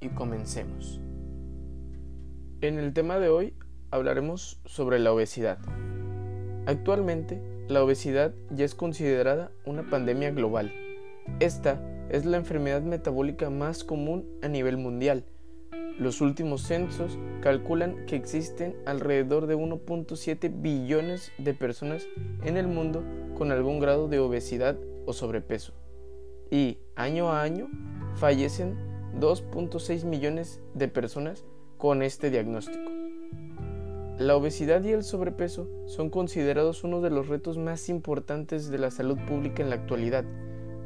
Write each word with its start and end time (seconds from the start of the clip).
y 0.00 0.08
comencemos. 0.08 1.00
En 2.60 2.78
el 2.78 2.92
tema 2.92 3.18
de 3.18 3.28
hoy 3.28 3.54
hablaremos 3.90 4.60
sobre 4.64 4.98
la 4.98 5.12
obesidad. 5.12 5.58
Actualmente, 6.66 7.42
la 7.68 7.82
obesidad 7.82 8.34
ya 8.50 8.64
es 8.64 8.74
considerada 8.74 9.52
una 9.64 9.88
pandemia 9.88 10.30
global. 10.30 10.72
Esta 11.40 11.80
es 12.10 12.24
la 12.24 12.36
enfermedad 12.36 12.82
metabólica 12.82 13.50
más 13.50 13.84
común 13.84 14.26
a 14.42 14.48
nivel 14.48 14.76
mundial. 14.76 15.24
Los 15.98 16.20
últimos 16.20 16.62
censos 16.62 17.18
calculan 17.40 18.04
que 18.06 18.16
existen 18.16 18.76
alrededor 18.84 19.46
de 19.46 19.56
1.7 19.56 20.50
billones 20.60 21.30
de 21.38 21.54
personas 21.54 22.06
en 22.42 22.56
el 22.56 22.66
mundo 22.66 23.04
con 23.36 23.52
algún 23.52 23.78
grado 23.78 24.08
de 24.08 24.18
obesidad 24.18 24.76
o 25.06 25.12
sobrepeso. 25.12 25.72
Y 26.50 26.78
año 26.96 27.30
a 27.30 27.42
año 27.42 27.68
fallecen 28.16 28.93
2.6 29.20 30.04
millones 30.04 30.60
de 30.74 30.88
personas 30.88 31.44
con 31.78 32.02
este 32.02 32.30
diagnóstico. 32.30 32.90
La 34.18 34.36
obesidad 34.36 34.82
y 34.84 34.92
el 34.92 35.02
sobrepeso 35.02 35.68
son 35.86 36.08
considerados 36.08 36.84
uno 36.84 37.00
de 37.00 37.10
los 37.10 37.28
retos 37.28 37.58
más 37.58 37.88
importantes 37.88 38.70
de 38.70 38.78
la 38.78 38.90
salud 38.90 39.18
pública 39.26 39.62
en 39.62 39.70
la 39.70 39.76
actualidad, 39.76 40.24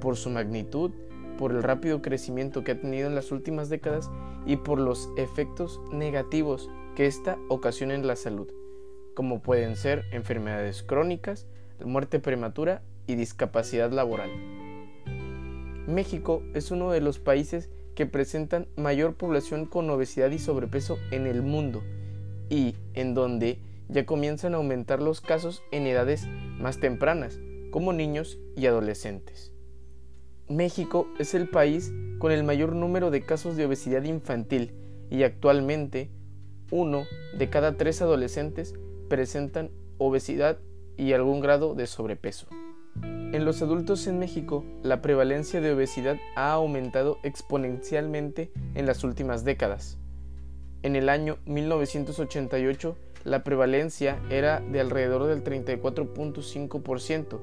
por 0.01 0.17
su 0.17 0.31
magnitud, 0.31 0.93
por 1.37 1.53
el 1.53 1.63
rápido 1.63 2.01
crecimiento 2.03 2.65
que 2.65 2.73
ha 2.73 2.81
tenido 2.81 3.07
en 3.07 3.15
las 3.15 3.31
últimas 3.31 3.69
décadas 3.69 4.11
y 4.47 4.57
por 4.57 4.81
los 4.81 5.11
efectos 5.17 5.81
negativos 5.93 6.71
que 6.97 7.07
ésta 7.07 7.39
ocasiona 7.49 7.95
en 7.95 8.07
la 8.07 8.17
salud, 8.17 8.49
como 9.15 9.43
pueden 9.43 9.77
ser 9.77 10.05
enfermedades 10.11 10.83
crónicas, 10.83 11.47
muerte 11.85 12.19
prematura 12.19 12.83
y 13.07 13.15
discapacidad 13.15 13.93
laboral. 13.93 14.31
México 15.87 16.43
es 16.55 16.71
uno 16.71 16.91
de 16.91 17.01
los 17.01 17.19
países 17.19 17.71
que 17.99 18.07
presentan 18.07 18.69
mayor 18.77 19.17
población 19.17 19.67
con 19.67 19.91
obesidad 19.91 20.31
y 20.31 20.39
sobrepeso 20.39 20.99
en 21.11 21.27
el 21.27 21.43
mundo 21.43 21.83
y 22.49 22.77
en 22.95 23.13
donde 23.13 23.59
ya 23.89 24.07
comienzan 24.07 24.55
a 24.55 24.59
aumentar 24.59 25.03
los 25.03 25.21
casos 25.21 25.65
en 25.73 25.85
edades 25.85 26.29
más 26.61 26.79
tempranas, 26.79 27.41
como 27.73 27.93
niños 27.93 28.39
y 28.55 28.67
adolescentes. 28.67 29.51
México 30.49 31.09
es 31.19 31.35
el 31.35 31.49
país 31.49 31.93
con 32.21 32.31
el 32.31 32.45
mayor 32.45 32.77
número 32.77 33.11
de 33.11 33.23
casos 33.23 33.57
de 33.57 33.67
obesidad 33.67 34.05
infantil 34.05 34.75
y 35.11 35.25
actualmente 35.25 36.09
uno 36.71 37.03
de 37.37 37.51
cada 37.51 37.77
tres 37.77 38.01
adolescentes 38.01 38.75
presentan 39.09 39.73
obesidad 39.99 40.59
y 40.97 41.15
algún 41.15 41.41
grado 41.41 41.75
de 41.75 41.89
sobrepeso. 41.89 42.47
En 43.31 43.45
los 43.45 43.61
adultos 43.61 44.07
en 44.07 44.19
México, 44.19 44.65
la 44.83 45.03
prevalencia 45.03 45.61
de 45.61 45.73
obesidad 45.73 46.17
ha 46.35 46.53
aumentado 46.53 47.19
exponencialmente 47.23 48.51
en 48.75 48.87
las 48.87 49.05
últimas 49.05 49.45
décadas. 49.45 49.99
En 50.83 50.97
el 50.97 51.11
año 51.11 51.37
1988, 51.45 52.97
la 53.25 53.45
prevalencia 53.45 54.19
era 54.31 54.61
de 54.61 54.81
alrededor 54.81 55.27
del 55.27 55.45
34.5%. 55.45 57.39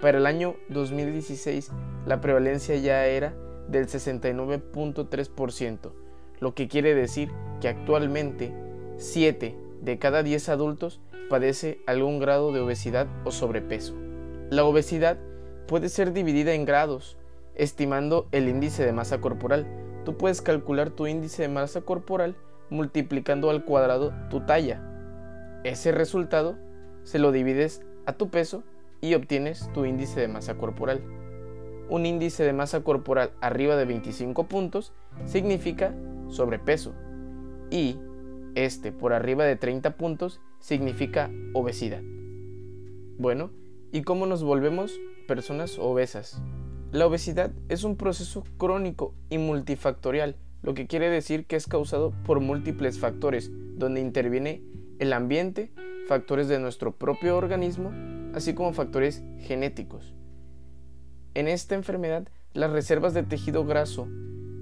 Para 0.00 0.16
el 0.16 0.24
año 0.24 0.54
2016, 0.70 1.72
la 2.06 2.22
prevalencia 2.22 2.76
ya 2.76 3.04
era 3.04 3.34
del 3.68 3.86
69.3%, 3.86 5.92
lo 6.40 6.54
que 6.54 6.68
quiere 6.68 6.94
decir 6.94 7.30
que 7.60 7.68
actualmente 7.68 8.54
7 8.96 9.54
de 9.82 9.98
cada 9.98 10.22
10 10.22 10.48
adultos 10.48 11.02
padece 11.28 11.80
algún 11.86 12.18
grado 12.18 12.50
de 12.50 12.60
obesidad 12.60 13.08
o 13.26 13.30
sobrepeso. 13.30 14.07
La 14.50 14.64
obesidad 14.64 15.18
puede 15.66 15.90
ser 15.90 16.14
dividida 16.14 16.54
en 16.54 16.64
grados, 16.64 17.18
estimando 17.54 18.28
el 18.32 18.48
índice 18.48 18.82
de 18.82 18.94
masa 18.94 19.20
corporal. 19.20 19.66
Tú 20.06 20.16
puedes 20.16 20.40
calcular 20.40 20.88
tu 20.88 21.06
índice 21.06 21.42
de 21.42 21.48
masa 21.48 21.82
corporal 21.82 22.34
multiplicando 22.70 23.50
al 23.50 23.66
cuadrado 23.66 24.14
tu 24.30 24.46
talla. 24.46 24.82
Ese 25.64 25.92
resultado 25.92 26.56
se 27.02 27.18
lo 27.18 27.30
divides 27.30 27.82
a 28.06 28.14
tu 28.14 28.30
peso 28.30 28.62
y 29.02 29.12
obtienes 29.12 29.70
tu 29.74 29.84
índice 29.84 30.18
de 30.18 30.28
masa 30.28 30.56
corporal. 30.56 31.02
Un 31.90 32.06
índice 32.06 32.42
de 32.42 32.54
masa 32.54 32.80
corporal 32.80 33.32
arriba 33.42 33.76
de 33.76 33.84
25 33.84 34.48
puntos 34.48 34.94
significa 35.26 35.94
sobrepeso 36.28 36.94
y 37.70 37.98
este 38.54 38.92
por 38.92 39.12
arriba 39.12 39.44
de 39.44 39.56
30 39.56 39.98
puntos 39.98 40.40
significa 40.58 41.30
obesidad. 41.52 42.00
Bueno, 43.18 43.50
¿y 43.92 44.02
cómo 44.02 44.26
nos 44.26 44.42
volvemos 44.42 44.98
personas 45.26 45.78
obesas? 45.78 46.40
La 46.92 47.06
obesidad 47.06 47.52
es 47.68 47.84
un 47.84 47.96
proceso 47.96 48.44
crónico 48.56 49.14
y 49.30 49.38
multifactorial, 49.38 50.36
lo 50.62 50.74
que 50.74 50.86
quiere 50.86 51.10
decir 51.10 51.46
que 51.46 51.56
es 51.56 51.66
causado 51.66 52.12
por 52.24 52.40
múltiples 52.40 52.98
factores, 52.98 53.50
donde 53.76 54.00
interviene 54.00 54.62
el 54.98 55.12
ambiente, 55.12 55.70
factores 56.06 56.48
de 56.48 56.58
nuestro 56.58 56.96
propio 56.96 57.36
organismo, 57.36 57.92
así 58.34 58.54
como 58.54 58.72
factores 58.72 59.22
genéticos. 59.38 60.14
En 61.34 61.48
esta 61.48 61.74
enfermedad, 61.74 62.28
las 62.54 62.70
reservas 62.70 63.14
de 63.14 63.22
tejido 63.22 63.64
graso 63.64 64.08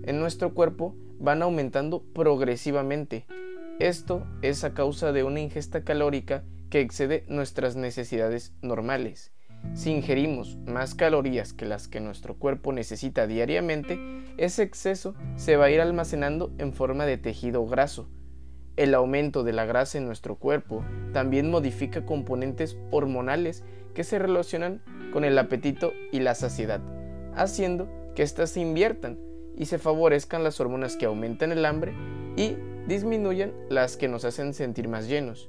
en 0.03 0.19
nuestro 0.21 0.53
cuerpo 0.53 0.95
van 1.19 1.43
aumentando 1.43 2.03
progresivamente, 2.13 3.25
esto 3.79 4.27
es 4.43 4.65
a 4.65 4.73
causa 4.73 5.13
de 5.13 5.23
una 5.23 5.41
ingesta 5.41 5.85
calórica 5.85 6.45
que 6.77 6.83
excede 6.83 7.25
nuestras 7.27 7.75
necesidades 7.75 8.53
normales. 8.61 9.33
Si 9.73 9.91
ingerimos 9.93 10.59
más 10.67 10.95
calorías 10.95 11.55
que 11.55 11.65
las 11.65 11.89
que 11.89 12.01
nuestro 12.01 12.37
cuerpo 12.39 12.71
necesita 12.71 13.27
diariamente, 13.27 13.99
ese 14.37 14.63
exceso 14.63 15.15
se 15.37 15.57
va 15.57 15.65
a 15.65 15.71
ir 15.71 15.81
almacenando 15.81 16.53
en 16.59 16.75
forma 16.75 17.07
de 17.07 17.17
tejido 17.17 17.65
graso. 17.65 18.11
El 18.77 18.93
aumento 18.93 19.43
de 19.43 19.55
la 19.55 19.65
grasa 19.65 19.97
en 19.97 20.05
nuestro 20.05 20.37
cuerpo 20.37 20.85
también 21.15 21.51
modifica 21.51 22.05
componentes 22.05 22.77
hormonales 22.91 23.65
que 23.95 24.05
se 24.05 24.19
relacionan 24.19 24.83
con 25.15 25.25
el 25.25 25.39
apetito 25.39 25.95
y 26.13 26.21
la 26.21 26.35
saciedad, 26.35 26.83
haciendo 27.35 27.89
que 28.15 28.23
éstas 28.23 28.51
se 28.51 28.61
inviertan 28.61 29.19
y 29.57 29.65
se 29.65 29.79
favorezcan 29.79 30.45
las 30.45 30.61
hormonas 30.61 30.97
que 30.97 31.07
aumentan 31.07 31.53
el 31.53 31.65
hambre 31.65 31.95
y 32.37 32.55
disminuyan 32.87 33.55
las 33.71 33.97
que 33.97 34.09
nos 34.09 34.27
hacen 34.27 34.53
sentir 34.53 34.89
más 34.89 35.09
llenos. 35.09 35.49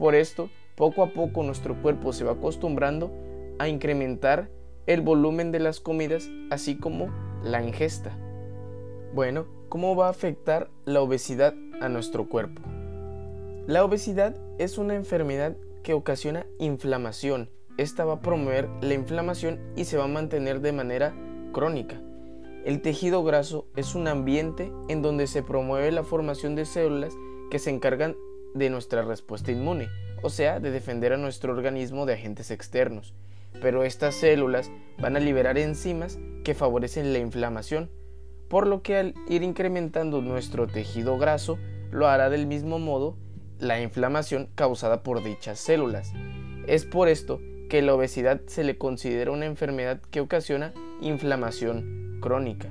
Por 0.00 0.14
esto, 0.14 0.48
poco 0.80 1.02
a 1.02 1.12
poco 1.12 1.42
nuestro 1.42 1.80
cuerpo 1.82 2.14
se 2.14 2.24
va 2.24 2.32
acostumbrando 2.32 3.12
a 3.58 3.68
incrementar 3.68 4.48
el 4.86 5.02
volumen 5.02 5.52
de 5.52 5.60
las 5.60 5.78
comidas, 5.78 6.30
así 6.50 6.78
como 6.78 7.10
la 7.44 7.62
ingesta. 7.62 8.16
Bueno, 9.12 9.44
¿cómo 9.68 9.94
va 9.94 10.06
a 10.06 10.10
afectar 10.10 10.70
la 10.86 11.02
obesidad 11.02 11.54
a 11.82 11.90
nuestro 11.90 12.30
cuerpo? 12.30 12.62
La 13.66 13.84
obesidad 13.84 14.34
es 14.58 14.78
una 14.78 14.94
enfermedad 14.94 15.54
que 15.82 15.92
ocasiona 15.92 16.46
inflamación. 16.58 17.50
Esta 17.76 18.06
va 18.06 18.14
a 18.14 18.22
promover 18.22 18.70
la 18.80 18.94
inflamación 18.94 19.60
y 19.76 19.84
se 19.84 19.98
va 19.98 20.04
a 20.04 20.08
mantener 20.08 20.62
de 20.62 20.72
manera 20.72 21.14
crónica. 21.52 22.00
El 22.64 22.80
tejido 22.80 23.22
graso 23.22 23.66
es 23.76 23.94
un 23.94 24.08
ambiente 24.08 24.72
en 24.88 25.02
donde 25.02 25.26
se 25.26 25.42
promueve 25.42 25.92
la 25.92 26.04
formación 26.04 26.54
de 26.54 26.64
células 26.64 27.12
que 27.50 27.58
se 27.58 27.68
encargan 27.68 28.16
de 28.54 28.70
nuestra 28.70 29.02
respuesta 29.02 29.52
inmune, 29.52 29.88
o 30.22 30.30
sea, 30.30 30.60
de 30.60 30.70
defender 30.70 31.12
a 31.12 31.16
nuestro 31.16 31.52
organismo 31.52 32.06
de 32.06 32.14
agentes 32.14 32.50
externos. 32.50 33.14
Pero 33.60 33.84
estas 33.84 34.14
células 34.14 34.70
van 34.98 35.16
a 35.16 35.20
liberar 35.20 35.58
enzimas 35.58 36.18
que 36.44 36.54
favorecen 36.54 37.12
la 37.12 37.18
inflamación, 37.18 37.90
por 38.48 38.66
lo 38.66 38.82
que 38.82 38.96
al 38.96 39.14
ir 39.28 39.42
incrementando 39.42 40.22
nuestro 40.22 40.66
tejido 40.66 41.18
graso, 41.18 41.58
lo 41.90 42.08
hará 42.08 42.30
del 42.30 42.46
mismo 42.46 42.78
modo 42.78 43.16
la 43.58 43.80
inflamación 43.80 44.48
causada 44.54 45.02
por 45.02 45.22
dichas 45.22 45.58
células. 45.58 46.12
Es 46.66 46.84
por 46.84 47.08
esto 47.08 47.40
que 47.68 47.82
la 47.82 47.94
obesidad 47.94 48.40
se 48.46 48.64
le 48.64 48.78
considera 48.78 49.30
una 49.30 49.46
enfermedad 49.46 50.00
que 50.10 50.20
ocasiona 50.20 50.72
inflamación 51.00 52.18
crónica. 52.20 52.70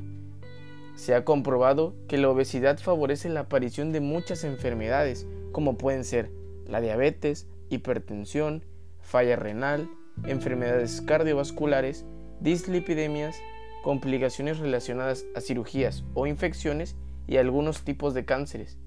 Se 0.96 1.16
ha 1.16 1.24
comprobado 1.24 1.96
que 2.08 2.18
la 2.18 2.30
obesidad 2.30 2.78
favorece 2.80 3.30
la 3.30 3.42
aparición 3.42 3.94
de 3.94 4.02
muchas 4.02 4.44
enfermedades, 4.44 5.26
como 5.54 5.78
pueden 5.78 6.04
ser 6.04 6.30
la 6.70 6.82
diabetes, 6.82 7.48
hipertensión, 7.70 8.66
falla 9.00 9.36
renal, 9.36 9.90
enfermedades 10.26 11.02
cardiovasculares, 11.02 12.06
dislipidemias, 12.40 13.38
complicaciones 13.84 14.60
relacionadas 14.60 15.26
a 15.36 15.42
cirugías 15.42 16.04
o 16.14 16.28
infecciones 16.28 16.96
y 17.28 17.38
algunos 17.38 17.84
tipos 17.84 18.14
de 18.14 18.26
cánceres, 18.26 18.78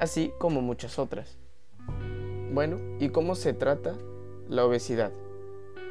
así 0.00 0.32
como 0.38 0.60
muchas 0.60 0.98
otras. 0.98 1.38
Bueno, 2.52 2.78
¿y 3.00 3.08
cómo 3.08 3.34
se 3.34 3.52
trata 3.52 3.96
la 4.48 4.64
obesidad? 4.64 5.12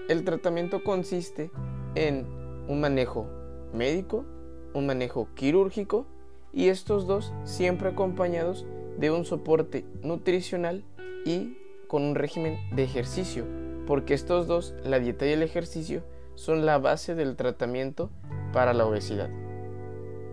El 0.09 0.23
tratamiento 0.23 0.83
consiste 0.83 1.51
en 1.95 2.25
un 2.67 2.79
manejo 2.81 3.27
médico, 3.73 4.25
un 4.73 4.85
manejo 4.85 5.29
quirúrgico 5.35 6.05
y 6.51 6.67
estos 6.67 7.07
dos 7.07 7.33
siempre 7.43 7.89
acompañados 7.89 8.65
de 8.97 9.11
un 9.11 9.25
soporte 9.25 9.85
nutricional 10.01 10.83
y 11.25 11.57
con 11.87 12.03
un 12.03 12.15
régimen 12.15 12.57
de 12.75 12.83
ejercicio, 12.83 13.45
porque 13.85 14.13
estos 14.13 14.47
dos, 14.47 14.73
la 14.83 14.99
dieta 14.99 15.25
y 15.25 15.31
el 15.31 15.43
ejercicio, 15.43 16.03
son 16.35 16.65
la 16.65 16.77
base 16.79 17.15
del 17.15 17.35
tratamiento 17.35 18.09
para 18.51 18.73
la 18.73 18.85
obesidad. 18.85 19.29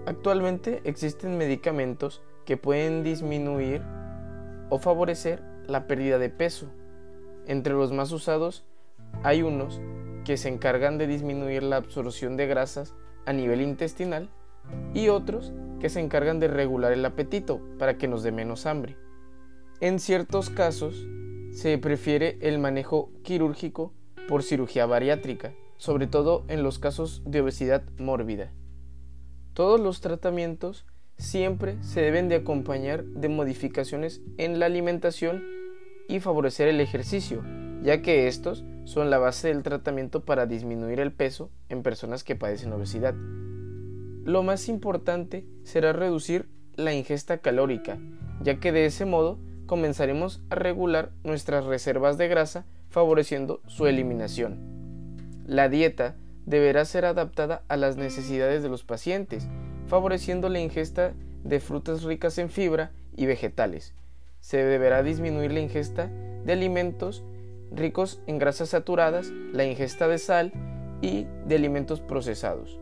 Actualmente 0.07 0.81
existen 0.85 1.37
medicamentos 1.37 2.23
que 2.45 2.57
pueden 2.57 3.03
disminuir 3.03 3.83
o 4.71 4.79
favorecer 4.79 5.43
la 5.67 5.87
pérdida 5.87 6.19
de 6.19 6.31
peso. 6.31 6.67
Entre 7.47 7.75
los 7.75 7.93
más 7.93 8.11
usados 8.13 8.65
hay 9.23 9.43
unos 9.43 9.81
que 10.25 10.37
se 10.37 10.49
encargan 10.49 10.99
de 10.99 11.07
disminuir 11.07 11.63
la 11.63 11.77
absorción 11.77 12.37
de 12.37 12.47
grasas 12.47 12.95
a 13.27 13.33
nivel 13.33 13.61
intestinal 13.61 14.31
y 14.95 15.09
otros 15.09 15.53
que 15.81 15.89
se 15.89 16.01
encargan 16.01 16.41
de 16.41 16.49
regular 16.49 16.93
el 16.93 17.05
apetito 17.05 17.61
para 17.79 17.99
que 17.99 18.09
nos 18.09 18.23
dé 18.23 18.33
menos 18.33 18.67
hambre. 18.67 18.97
En 19.81 19.99
ciertos 19.99 20.51
casos 20.51 21.07
se 21.53 21.79
prefiere 21.79 22.37
el 22.43 22.59
manejo 22.59 23.11
quirúrgico 23.23 23.95
por 24.29 24.43
cirugía 24.43 24.85
bariátrica, 24.85 25.55
sobre 25.79 26.07
todo 26.07 26.45
en 26.49 26.63
los 26.63 26.79
casos 26.79 27.23
de 27.25 27.41
obesidad 27.41 27.83
mórbida. 27.99 28.53
Todos 29.55 29.81
los 29.81 30.03
tratamientos 30.03 30.85
siempre 31.17 31.83
se 31.83 32.03
deben 32.03 32.29
de 32.29 32.35
acompañar 32.35 33.05
de 33.05 33.31
modificaciones 33.31 34.21
en 34.37 34.59
la 34.59 34.67
alimentación 34.67 35.43
y 36.09 36.21
favorecer 36.21 36.69
el 36.69 36.83
ejercicio, 36.83 37.43
ya 37.83 38.03
que 38.03 38.29
estos 38.29 38.67
son 38.85 39.09
la 39.09 39.17
base 39.17 39.49
del 39.49 39.63
tratamiento 39.63 40.27
para 40.27 40.45
disminuir 40.45 41.01
el 41.01 41.13
peso 41.13 41.51
en 41.71 41.83
personas 41.83 42.23
que 42.23 42.37
padecen 42.37 42.75
obesidad. 42.75 43.15
Lo 43.15 44.43
más 44.43 44.69
importante 44.69 45.47
será 45.63 45.95
reducir 45.95 46.51
la 46.77 46.93
ingesta 46.93 47.39
calórica, 47.39 47.99
ya 48.43 48.61
que 48.61 48.73
de 48.73 48.85
ese 48.85 49.07
modo 49.07 49.39
comenzaremos 49.71 50.43
a 50.51 50.57
regular 50.57 51.13
nuestras 51.23 51.65
reservas 51.65 52.19
de 52.19 52.27
grasa 52.27 52.67
favoreciendo 52.89 53.61
su 53.69 53.87
eliminación. 53.87 54.59
La 55.47 55.69
dieta 55.69 56.17
deberá 56.45 56.85
ser 56.85 57.05
adaptada 57.05 57.63
a 57.69 57.77
las 57.77 57.97
necesidades 57.97 58.65
de 58.65 58.69
los 58.69 58.83
pacientes, 58.83 59.47
favoreciendo 59.87 60.49
la 60.49 60.59
ingesta 60.59 61.15
de 61.45 61.61
frutas 61.61 62.03
ricas 62.03 62.37
en 62.39 62.51
fibra 62.51 62.91
y 63.17 63.27
vegetales. 63.27 63.95
Se 64.41 64.57
deberá 64.57 65.05
disminuir 65.05 65.53
la 65.53 65.61
ingesta 65.61 66.11
de 66.45 66.53
alimentos 66.53 67.23
ricos 67.71 68.21
en 68.27 68.41
grasas 68.41 68.71
saturadas, 68.71 69.31
la 69.53 69.67
ingesta 69.67 70.09
de 70.09 70.19
sal 70.19 70.53
y 71.01 71.29
de 71.47 71.55
alimentos 71.55 72.01
procesados. 72.01 72.81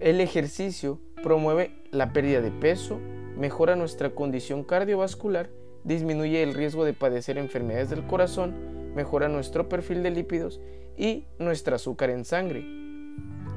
El 0.00 0.20
ejercicio 0.20 1.00
promueve 1.22 1.74
la 1.92 2.12
pérdida 2.12 2.42
de 2.42 2.50
peso, 2.50 3.00
mejora 3.38 3.74
nuestra 3.74 4.10
condición 4.10 4.64
cardiovascular, 4.64 5.48
disminuye 5.84 6.42
el 6.42 6.54
riesgo 6.54 6.84
de 6.84 6.92
padecer 6.92 7.38
enfermedades 7.38 7.90
del 7.90 8.06
corazón, 8.06 8.94
mejora 8.94 9.28
nuestro 9.28 9.68
perfil 9.68 10.02
de 10.02 10.10
lípidos 10.10 10.60
y 10.96 11.26
nuestro 11.38 11.76
azúcar 11.76 12.10
en 12.10 12.24
sangre. 12.24 12.64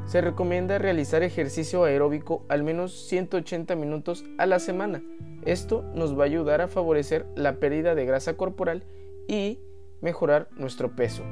Se 0.05 0.21
recomienda 0.21 0.77
realizar 0.77 1.23
ejercicio 1.23 1.83
aeróbico 1.83 2.43
al 2.49 2.63
menos 2.63 2.93
180 3.07 3.75
minutos 3.75 4.25
a 4.37 4.45
la 4.45 4.59
semana. 4.59 5.03
Esto 5.45 5.83
nos 5.95 6.17
va 6.17 6.23
a 6.23 6.25
ayudar 6.25 6.61
a 6.61 6.67
favorecer 6.67 7.25
la 7.35 7.59
pérdida 7.59 7.95
de 7.95 8.05
grasa 8.05 8.35
corporal 8.35 8.83
y 9.27 9.59
mejorar 10.01 10.49
nuestro 10.57 10.95
peso. 10.95 11.23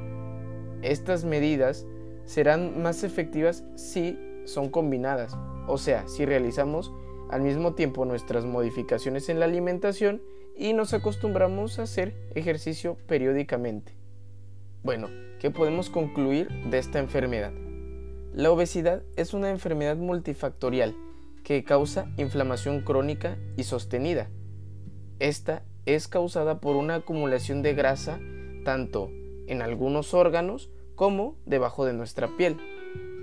Estas 0.82 1.24
medidas 1.24 1.86
serán 2.24 2.82
más 2.82 3.04
efectivas 3.04 3.64
si 3.74 4.18
son 4.44 4.70
combinadas, 4.70 5.36
o 5.66 5.78
sea, 5.78 6.08
si 6.08 6.24
realizamos 6.24 6.92
al 7.28 7.42
mismo 7.42 7.74
tiempo 7.74 8.04
nuestras 8.04 8.44
modificaciones 8.44 9.28
en 9.28 9.38
la 9.38 9.44
alimentación 9.44 10.22
y 10.60 10.74
nos 10.74 10.92
acostumbramos 10.92 11.78
a 11.78 11.84
hacer 11.84 12.14
ejercicio 12.34 12.98
periódicamente. 13.06 13.96
Bueno, 14.82 15.08
¿qué 15.40 15.50
podemos 15.50 15.88
concluir 15.88 16.50
de 16.68 16.76
esta 16.76 16.98
enfermedad? 16.98 17.52
La 18.34 18.50
obesidad 18.50 19.02
es 19.16 19.32
una 19.32 19.48
enfermedad 19.48 19.96
multifactorial 19.96 20.94
que 21.44 21.64
causa 21.64 22.12
inflamación 22.18 22.82
crónica 22.82 23.38
y 23.56 23.62
sostenida. 23.62 24.28
Esta 25.18 25.62
es 25.86 26.08
causada 26.08 26.60
por 26.60 26.76
una 26.76 26.96
acumulación 26.96 27.62
de 27.62 27.72
grasa 27.72 28.20
tanto 28.62 29.10
en 29.46 29.62
algunos 29.62 30.12
órganos 30.12 30.70
como 30.94 31.38
debajo 31.46 31.86
de 31.86 31.94
nuestra 31.94 32.36
piel. 32.36 32.58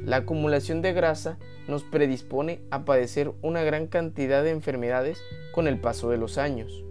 La 0.04 0.18
acumulación 0.18 0.82
de 0.82 0.94
grasa 0.94 1.38
nos 1.68 1.84
predispone 1.84 2.62
a 2.72 2.84
padecer 2.84 3.32
una 3.44 3.62
gran 3.62 3.86
cantidad 3.86 4.44
de 4.44 4.50
enfermedades 4.50 5.22
con 5.54 5.68
el 5.68 5.80
paso 5.80 6.10
de 6.10 6.18
los 6.18 6.40
años. 6.40 6.87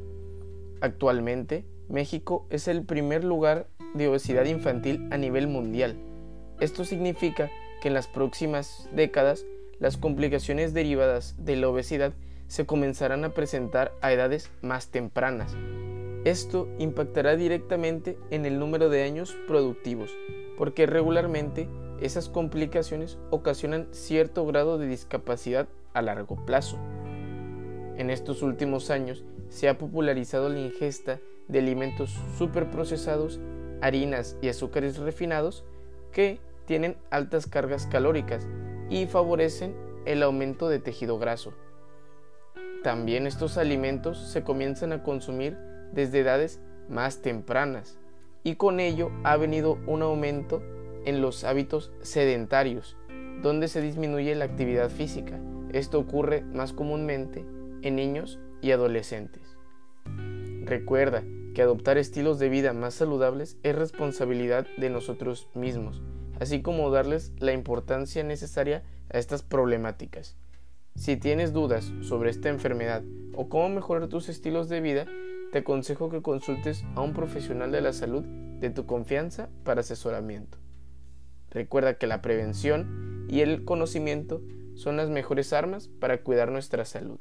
Actualmente, 0.81 1.64
México 1.88 2.46
es 2.50 2.69
el 2.69 2.84
primer 2.84 3.25
lugar 3.25 3.69
de 3.94 4.08
obesidad 4.08 4.44
infantil 4.44 5.08
a 5.11 5.17
nivel 5.17 5.49
mundial. 5.49 5.96
Esto 6.61 6.84
significa 6.84 7.50
que 7.81 7.88
en 7.88 7.94
las 7.94 8.08
próximas 8.08 8.88
décadas 8.93 9.44
las 9.78 9.96
complicaciones 9.96 10.75
derivadas 10.75 11.34
de 11.38 11.56
la 11.56 11.69
obesidad 11.69 12.12
se 12.46 12.67
comenzarán 12.67 13.25
a 13.25 13.31
presentar 13.31 13.93
a 14.00 14.12
edades 14.12 14.50
más 14.62 14.88
tempranas. 14.88 15.55
Esto 16.25 16.69
impactará 16.78 17.37
directamente 17.37 18.19
en 18.31 18.46
el 18.46 18.58
número 18.58 18.88
de 18.88 19.02
años 19.02 19.37
productivos, 19.46 20.11
porque 20.56 20.87
regularmente 20.87 21.69
esas 22.00 22.28
complicaciones 22.28 23.19
ocasionan 23.31 23.88
cierto 23.93 24.44
grado 24.46 24.78
de 24.78 24.87
discapacidad 24.87 25.69
a 25.94 26.02
largo 26.02 26.37
plazo. 26.44 26.78
En 27.96 28.10
estos 28.10 28.43
últimos 28.43 28.90
años 28.90 29.25
se 29.48 29.69
ha 29.69 29.78
popularizado 29.78 30.48
la 30.48 30.58
ingesta 30.58 31.19
de 31.48 31.60
alimentos 31.60 32.14
superprocesados, 32.37 33.40
harinas 33.81 34.37
y 34.43 34.48
azúcares 34.48 34.98
refinados 34.98 35.64
que 36.12 36.40
tienen 36.66 36.97
altas 37.11 37.47
cargas 37.47 37.87
calóricas 37.87 38.47
y 38.90 39.06
favorecen 39.06 39.75
el 40.04 40.23
aumento 40.23 40.68
de 40.68 40.78
tejido 40.78 41.18
graso. 41.18 41.54
También 42.82 43.26
estos 43.26 43.56
alimentos 43.56 44.18
se 44.30 44.44
comienzan 44.44 44.92
a 44.92 45.02
consumir 45.02 45.56
desde 45.92 46.21
edades 46.21 46.61
más 46.88 47.23
tempranas 47.23 47.99
y 48.44 48.56
con 48.56 48.78
ello 48.78 49.11
ha 49.25 49.37
venido 49.37 49.78
un 49.87 50.02
aumento 50.02 50.62
en 51.04 51.21
los 51.21 51.44
hábitos 51.44 51.92
sedentarios, 52.02 52.97
donde 53.42 53.68
se 53.68 53.80
disminuye 53.80 54.35
la 54.35 54.44
actividad 54.44 54.90
física. 54.90 55.40
Esto 55.73 55.99
ocurre 55.99 56.42
más 56.42 56.73
comúnmente 56.73 57.44
en 57.87 57.97
niños 57.97 58.38
y 58.61 58.73
adolescentes. 58.73 59.57
Recuerda 60.64 61.23
que 61.55 61.62
adoptar 61.62 61.99
estilos 61.99 62.38
de 62.38 62.49
vida 62.49 62.73
más 62.73 62.95
saludables 62.95 63.57
es 63.62 63.76
responsabilidad 63.76 64.66
de 64.76 64.90
nosotros 64.90 65.49
mismos, 65.55 66.02
así 66.40 66.61
como 66.61 66.90
darles 66.90 67.33
la 67.38 67.52
importancia 67.52 68.25
necesaria 68.25 68.83
a 69.12 69.19
estas 69.19 69.43
problemáticas. 69.43 70.37
Si 70.97 71.16
tienes 71.16 71.52
dudas 71.52 71.93
sobre 72.02 72.31
esta 72.31 72.49
enfermedad 72.49 73.05
o 73.35 73.49
cómo 73.49 73.69
mejorar 73.69 74.09
tus 74.09 74.28
estilos 74.28 74.69
de 74.69 74.81
vida, 74.81 75.07
te 75.52 75.59
aconsejo 75.59 76.11
que 76.11 76.23
consultes 76.23 76.85
a 76.95 77.02
un 77.02 77.12
profesional 77.12 77.71
de 77.71 77.81
la 77.81 77.93
salud 77.93 78.25
de 78.25 78.71
tu 78.71 78.87
confianza 78.87 79.49
para 79.62 79.81
asesoramiento. 79.81 80.59
Recuerda 81.50 81.95
que 81.95 82.07
la 82.07 82.23
prevención 82.23 83.26
y 83.28 83.40
el 83.40 83.64
conocimiento 83.64 84.43
son 84.75 84.97
las 84.97 85.11
mejores 85.11 85.52
armas 85.52 85.88
para 85.88 86.23
cuidar 86.23 86.50
nuestra 86.50 86.85
salud. 86.85 87.19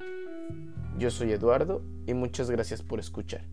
Yo 0.97 1.11
soy 1.11 1.33
Eduardo 1.33 1.81
y 2.07 2.13
muchas 2.13 2.49
gracias 2.49 2.81
por 2.81 3.01
escuchar. 3.01 3.45